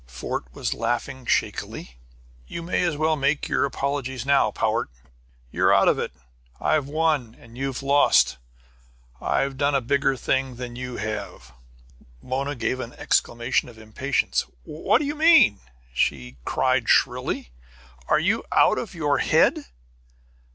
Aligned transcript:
Fort 0.07 0.45
was 0.51 0.73
laughing 0.73 1.27
shakily. 1.27 1.99
"You 2.47 2.63
may 2.63 2.81
as 2.81 2.97
well 2.97 3.15
make 3.15 3.47
your 3.47 3.65
apologies 3.65 4.25
now, 4.25 4.49
Powart; 4.49 4.89
you're 5.51 5.71
out 5.71 5.87
of 5.87 5.99
it! 5.99 6.11
I've 6.59 6.87
won, 6.87 7.35
and 7.39 7.55
you've 7.55 7.83
lost! 7.83 8.37
I've 9.21 9.57
done 9.59 9.75
a 9.75 9.79
bigger 9.79 10.17
thing 10.17 10.55
than 10.55 10.75
you 10.75 10.97
have!" 10.97 11.53
Mona 12.19 12.55
gave 12.55 12.79
an 12.79 12.93
exclamation 12.93 13.69
of 13.69 13.77
impatience. 13.77 14.47
"What 14.63 14.97
do 15.01 15.05
you 15.05 15.13
mean?" 15.13 15.59
she 15.93 16.37
cried 16.45 16.89
shrilly. 16.89 17.51
"Are 18.07 18.17
you 18.19 18.43
out 18.51 18.79
of 18.79 18.95
your 18.95 19.19
head?" 19.19 19.65